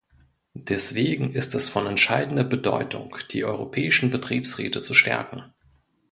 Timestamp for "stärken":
4.95-5.53